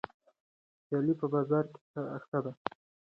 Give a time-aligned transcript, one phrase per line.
[0.85, 1.79] سیالي په بازار کې
[2.27, 2.51] ښه ده.